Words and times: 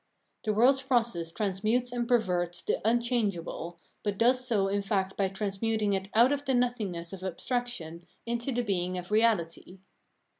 The 0.45 0.53
world's 0.55 0.81
process 0.81 1.31
transmutes 1.31 1.91
and 1.91 2.07
perverts 2.07 2.63
the 2.63 2.81
imchangeable, 2.83 3.77
but 4.01 4.17
does 4.17 4.43
so 4.47 4.67
in 4.67 4.81
fact 4.81 5.15
by 5.15 5.27
transmuting 5.27 5.93
it 5.93 6.09
out 6.15 6.31
of 6.31 6.43
the 6.45 6.55
nothingness 6.55 7.13
of 7.13 7.21
abstraction 7.21 8.05
into 8.25 8.51
the 8.51 8.63
being 8.63 8.97
of 8.97 9.09
reahty. 9.09 9.77